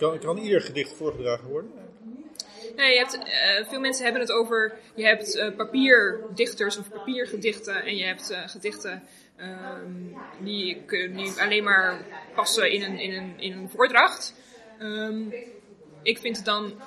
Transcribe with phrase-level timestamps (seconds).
[0.00, 1.70] Kan, kan ieder gedicht voorgedragen worden?
[2.76, 7.82] Nee, je hebt, eh, veel mensen hebben het over, je hebt eh, papierdichters of papiergedichten
[7.82, 9.02] en je hebt eh, gedichten
[9.36, 9.92] ehm,
[10.40, 14.34] die, die alleen maar passen in een, in een, in een voordracht.
[14.78, 15.22] Ehm,
[16.02, 16.80] ik vind het dan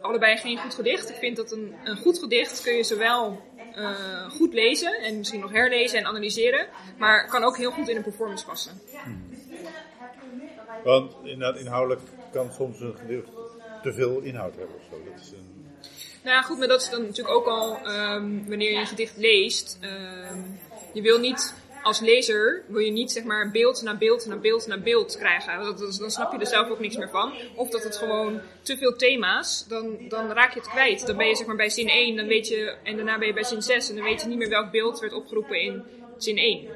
[0.00, 1.10] allebei geen goed gedicht.
[1.10, 3.40] Ik vind dat een, een goed gedicht kun je zowel
[3.74, 6.66] eh, goed lezen en misschien nog herlezen en analyseren,
[6.98, 8.80] maar kan ook heel goed in een performance passen.
[10.84, 12.00] Want inderdaad, inhoudelijk
[12.32, 13.28] kan soms een gedicht
[13.82, 15.10] te veel inhoud hebben of zo.
[15.10, 15.50] Dat is een...
[16.22, 19.16] Nou ja, goed, maar dat is dan natuurlijk ook al ehm, wanneer je een gedicht
[19.16, 19.78] leest.
[19.80, 20.38] ehm,
[20.92, 24.66] je wil niet als lezer, wil je niet zeg maar beeld na beeld na beeld
[24.66, 25.64] na beeld krijgen.
[25.64, 27.32] Dat- dan snap je er zelf ook niks meer van.
[27.54, 31.06] Of dat het gewoon te veel thema's, dan, dan raak je het kwijt.
[31.06, 33.32] Dan ben je zeg maar bij zin 1, dan weet je, en daarna ben je
[33.32, 35.82] bij zin 6 en dan weet je niet meer welk beeld werd opgeroepen in
[36.18, 36.68] zin 1.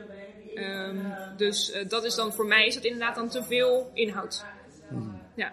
[0.56, 0.96] Ehm,
[1.36, 4.44] dus eh, dat is dan voor mij is dat inderdaad dan te veel inhoud.
[5.34, 5.52] Ja.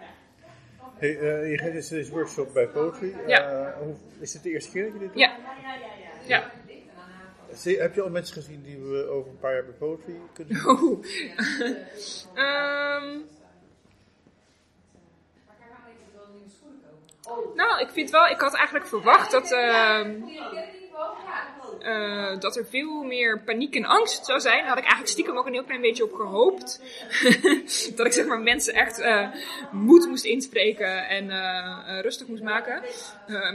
[0.98, 3.14] Hey, eh, je geeft dus deze workshop bij Poetry.
[3.26, 3.48] Ja.
[3.50, 5.18] Eh, hoe, is het de eerste keer dat je dit doet?
[5.18, 5.36] Ja.
[6.26, 6.50] Ja.
[7.52, 10.56] Zie- Heb je al mensen gezien die we over een paar jaar bij Poetry kunnen
[10.56, 10.68] zien?
[10.68, 11.06] Oeh.
[12.34, 13.18] Ehm.
[17.54, 19.50] nou, ik vind wel, ik had eigenlijk verwacht dat,
[21.84, 24.58] eh, dat er veel meer paniek en angst zou zijn.
[24.58, 26.80] Daar had ik eigenlijk stiekem ook een heel klein beetje op gehoopt.
[27.96, 29.28] dat ik zeg maar mensen echt eh,
[29.70, 32.82] moed moest inspreken en eh, rustig moest maken.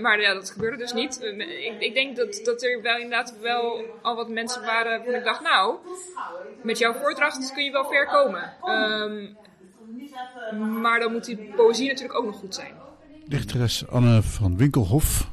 [0.01, 1.21] Maar ja, dat gebeurde dus niet.
[1.21, 5.23] Ik, ik denk dat, dat er wel inderdaad wel al wat mensen waren waarvan ik
[5.23, 5.77] dacht, nou,
[6.61, 8.53] met jouw voordracht kun je wel ver komen.
[8.63, 9.27] Ehm,
[10.81, 12.73] maar dan moet die poëzie natuurlijk ook nog goed zijn.
[13.25, 15.29] Dichteres Anne van Winkelhof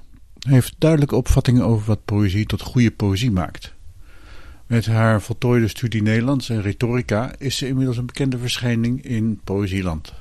[0.47, 3.75] heeft duidelijke opvattingen over wat poëzie tot goede poëzie maakt.
[4.67, 10.13] Met haar voltooide studie Nederlands en retorica is ze inmiddels een bekende verschijning in Poëzieland.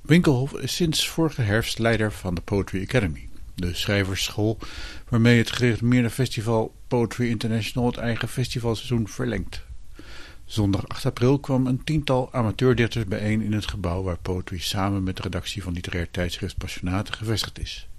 [0.00, 4.58] Winkelhof is sinds vorige herfst leider van de Poetry Academy, de schrijversschool
[5.08, 9.62] waarmee het gerenommeerde festival Poetry International het eigen festivalseizoen verlengt.
[10.44, 15.16] Zondag 8 april kwam een tiental amateurdichters bijeen in het gebouw waar Poetry samen met
[15.16, 17.89] de redactie van literair tijdschrift Passionate gevestigd is.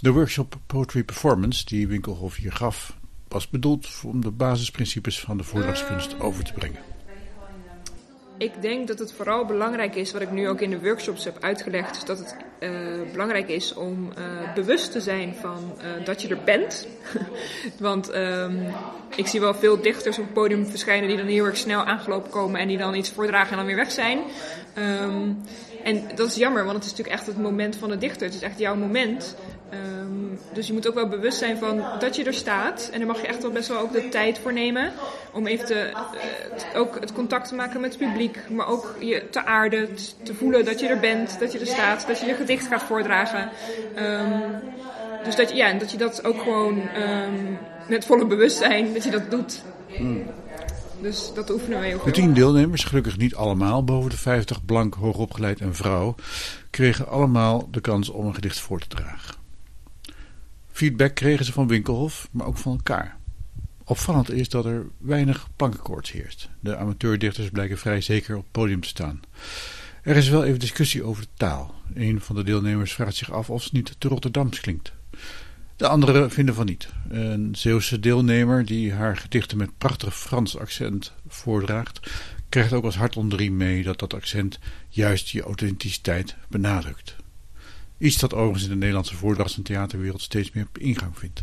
[0.00, 2.96] De workshop Poetry Performance die Winkelhof hier gaf,
[3.28, 6.80] was bedoeld om de basisprincipes van de voordrachtskunst over te brengen.
[8.36, 11.38] Ik denk dat het vooral belangrijk is, wat ik nu ook in de workshops heb
[11.40, 12.70] uitgelegd, dat het eh,
[13.12, 16.88] belangrijk is om eh, bewust te zijn van eh, dat je er bent.
[17.78, 18.70] Want ehm,
[19.18, 22.30] ik zie wel veel dichters op het podium verschijnen die dan heel erg snel aangelopen
[22.30, 24.18] komen en die dan iets voordragen en dan weer weg zijn.
[24.74, 25.32] Ehm,
[25.84, 28.26] en dat is jammer, want het is natuurlijk echt het moment van de dichter.
[28.26, 29.36] Het is echt jouw moment.
[29.70, 32.88] Ehm, dus je moet ook wel bewust zijn van dat je er staat.
[32.92, 34.92] En daar mag je echt wel best wel ook de tijd voor nemen.
[35.32, 38.38] Om even te, eh, ook het contact te maken met het publiek.
[38.50, 39.88] Maar ook je te aarden,
[40.22, 42.06] te voelen dat je er bent, dat je er staat.
[42.06, 43.48] Dat je je gedicht gaat voordragen.
[43.94, 44.40] Ehm,
[45.24, 46.88] dus dat je, ja, dat je dat ook gewoon
[47.88, 49.62] met volle bewustzijn, dat je dat doet.
[51.00, 54.94] Dus dat oefenen we heel De tien deelnemers, gelukkig niet allemaal boven de 50, blank,
[54.94, 56.14] hoogopgeleid en vrouw,
[56.70, 59.34] kregen allemaal de kans om een gedicht voor te dragen.
[60.72, 63.16] Feedback kregen ze van Winkelhof, maar ook van elkaar.
[63.84, 66.48] Opvallend is dat er weinig plankenkoorts heerst.
[66.60, 69.20] De amateurdichters blijken vrij zeker op het podium te staan.
[70.02, 71.74] Er is wel even discussie over de taal.
[71.94, 74.92] Een van de deelnemers vraagt zich af of ze niet te Rotterdams klinkt.
[75.78, 76.88] De anderen vinden van niet.
[77.08, 82.10] Een Zeeuwse deelnemer die haar gedichten met prachtig Frans accent voordraagt,
[82.48, 83.16] krijgt ook als hart
[83.50, 84.58] mee dat dat accent
[84.88, 87.16] juist je authenticiteit benadrukt.
[87.98, 91.42] Iets dat overigens in de Nederlandse voordrachts- en theaterwereld steeds meer ingang vindt.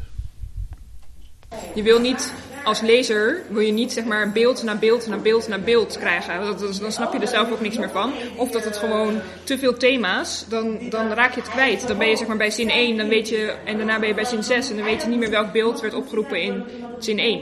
[1.76, 2.34] Je wil niet
[2.66, 6.42] als lezer, wil je niet zeg maar beeld na beeld na beeld na beeld krijgen.
[6.46, 8.14] Dat- dan snap je er zelf ook niks meer van.
[8.36, 11.88] Of dat het gewoon te veel thema's, dan, dan raak je het kwijt.
[11.88, 14.14] Dan ben je zeg maar bij zin 1, dan weet je, en daarna ben je
[14.14, 16.64] bij zin 6 en dan weet je niet meer welk beeld werd opgeroepen in
[17.00, 17.42] zin 1.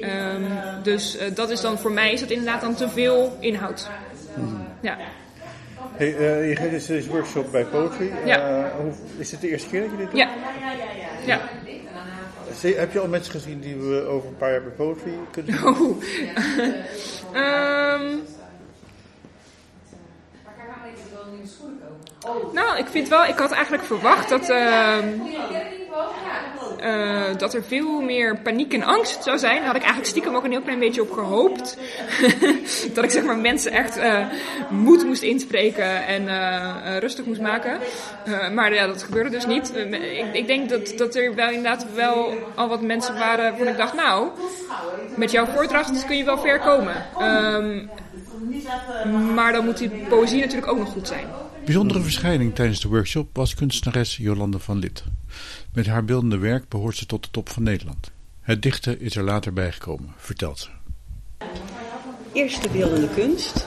[0.00, 0.42] Ehm,
[0.82, 3.88] dus eh, dat is dan voor mij is dat inderdaad dan te veel inhoud.
[4.80, 4.96] Ja.
[5.96, 8.12] Hey, eh, je geeft dus deze workshop bij Poetry.
[8.24, 8.64] Ja.
[8.64, 10.18] Eh, hoe, is het de eerste keer dat je dit doet?
[10.18, 10.28] Ja.
[11.26, 11.40] Ja.
[12.60, 15.66] Heb je al mensen gezien die we over een paar jaar bij Poetry kunnen zien?
[15.66, 16.04] Oeh.
[17.32, 18.16] Ehm,
[22.52, 25.08] nou, ik vind wel, ik had eigenlijk verwacht dat, ehm,
[26.84, 29.56] eh, dat er veel meer paniek en angst zou zijn.
[29.56, 31.78] Daar had ik eigenlijk stiekem ook een heel klein beetje op gehoopt.
[32.94, 34.26] dat ik zeg maar mensen echt eh,
[34.70, 37.78] moed moest inspreken en eh, rustig moest maken.
[38.52, 39.76] Maar ja, dat gebeurde dus niet.
[39.76, 43.76] Ik, ik denk dat, dat er wel inderdaad wel al wat mensen waren waarvan ik
[43.76, 44.28] dacht, nou,
[45.16, 46.94] met jouw voordracht kun je wel ver komen.
[47.18, 47.86] Ehm,
[49.34, 51.43] Maar dan moet die poëzie natuurlijk ook nog goed zijn.
[51.64, 55.04] Bijzondere verschijning tijdens de workshop was kunstenares Jolande van Lid.
[55.72, 58.10] Met haar beeldende werk behoort ze tot de top van Nederland.
[58.40, 60.68] Het dichten is er later bijgekomen, vertelt ze.
[62.32, 63.66] Eerst de beeldende kunst.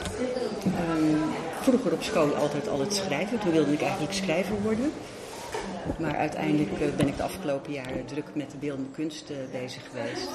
[0.64, 1.16] Ehm,
[1.62, 3.40] vroeger op school altijd al het schrijven.
[3.40, 4.92] Toen wilde ik eigenlijk schrijver worden.
[6.00, 10.30] Maar uiteindelijk eh, ben ik de afgelopen jaren druk met de beeldende kunst bezig geweest.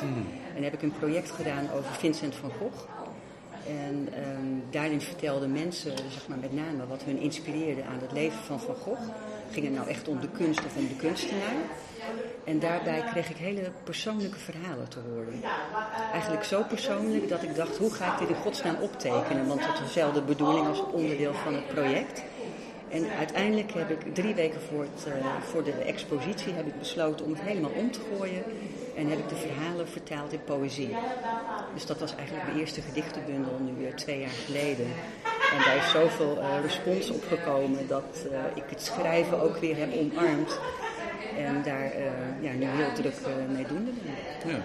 [0.57, 2.89] En heb ik een project gedaan over Vincent van Gogh.
[3.67, 8.39] En ehm, daarin vertelden mensen, zeg maar met name, wat hun inspireerde aan het leven
[8.39, 9.03] van Van Gogh.
[9.51, 11.55] Ging het nou echt om de kunst of om de kunstenaar?
[12.45, 15.41] En daarbij kreeg ik hele persoonlijke verhalen te horen.
[16.13, 19.47] Eigenlijk zo persoonlijk dat ik dacht, hoe ga ik dit in godsnaam optekenen?
[19.47, 22.23] Want het was dezelfde bedoeling als onderdeel van het project.
[22.89, 27.25] En uiteindelijk heb ik drie weken voor, het, uh, voor de expositie heb ik besloten
[27.25, 28.43] om het helemaal om te gooien.
[28.97, 30.97] En heb ik de verhalen vertaald in poëzie.
[31.75, 34.87] Dus dat was eigenlijk de eerste gedichtenbundel nu weer twee jaar geleden.
[35.53, 39.77] En daar is zoveel uh, respons op gekomen dat uh, ik het schrijven ook weer
[39.77, 40.61] heb omarmd.
[41.37, 41.93] En daar
[42.41, 43.15] ja, nu heel druk
[43.49, 43.99] mee doen.
[44.47, 44.61] Ja.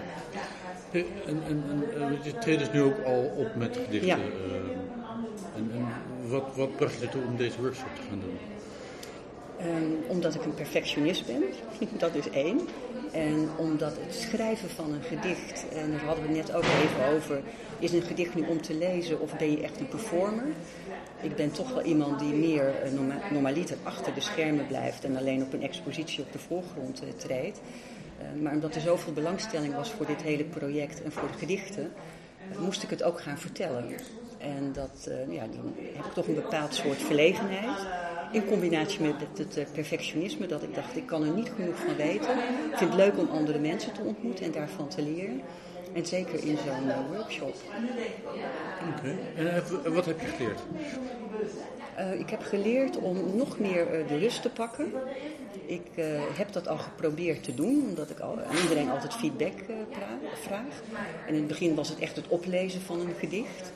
[0.91, 1.05] En,
[1.47, 1.63] en,
[1.99, 4.07] en je treedt dus nu ook al op met gedichten.
[4.07, 4.17] Ja.
[5.55, 5.87] En, en,
[6.29, 8.37] wat, wat bracht je ertoe om deze workshop te gaan doen?
[9.65, 11.43] Um, omdat ik een perfectionist ben,
[11.97, 12.59] dat is één.
[13.11, 17.15] En omdat het schrijven van een gedicht, en daar hadden we het net ook even
[17.15, 17.41] over,
[17.79, 20.45] is een gedicht nu om te lezen of ben je echt een performer?
[21.21, 25.17] Ik ben toch wel iemand die meer uh, norma normaliter achter de schermen blijft en
[25.17, 27.61] alleen op een expositie op de voorgrond uh, treedt.
[28.21, 31.91] Uh, maar omdat er zoveel belangstelling was voor dit hele project en voor de gedichten,
[32.59, 33.85] moest ik het ook gaan vertellen.
[34.37, 37.87] En dat, uh, ja, dan heb ik toch een bepaald soort verlegenheid.
[38.31, 41.95] In combinatie met het, het, perfectionisme, dat ik dacht, ik kan er niet genoeg van
[41.95, 42.37] weten.
[42.71, 45.41] Ik vind het leuk om andere mensen te ontmoeten en daarvan te leren.
[45.93, 47.55] En zeker in zo'n uh, workshop.
[48.95, 49.83] Oké, okay.
[49.83, 50.59] en wat heb je geleerd?
[51.99, 54.91] Uh, ik heb geleerd om nog meer de rust te pakken.
[55.65, 55.87] Ik
[56.37, 59.53] heb dat al geprobeerd te doen, omdat ik al, aan iedereen altijd feedback
[60.33, 60.81] vraag.
[61.27, 63.71] En in het begin was het echt het oplezen van een gedicht.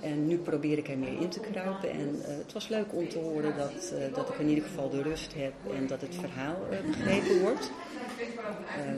[0.00, 1.90] En nu probeer ik er meer in te kruipen.
[1.90, 4.90] En uh, het was leuk om te horen dat, uh, dat ik in ieder geval
[4.90, 7.70] de rust heb en dat het verhaal uh, begrepen wordt.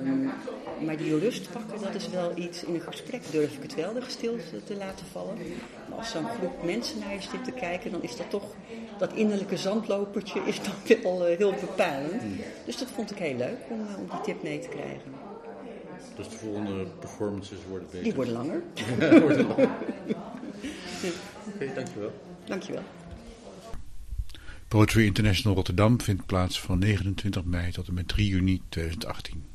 [0.03, 0.31] Um,
[0.85, 2.65] maar die rust pakken, dat is wel iets.
[2.65, 5.37] In een gesprek durf ik het wel, de stilte te laten vallen.
[5.89, 8.45] Maar als zo'n groep mensen naar je zit te kijken, dan is dat toch.
[8.99, 12.23] Dat innerlijke zandlopertje is dan wel heel bepalend.
[12.65, 15.13] Dus dat vond ik heel leuk om, om die tip mee te krijgen.
[16.17, 18.03] Dus de volgende performances worden beter?
[18.09, 18.63] Die worden langer.
[19.21, 19.69] worden langer.
[21.61, 22.13] Oké, okay, dankjewel.
[22.45, 22.83] Dankjewel.
[24.69, 29.50] Poetry International Rotterdam vindt plaats van 29 mei tot en met 3 juni 2018.